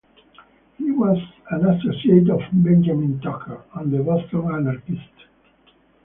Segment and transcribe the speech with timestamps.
[0.79, 1.19] He was
[1.51, 5.25] an associate of Benjamin Tucker and the Boston anarchists.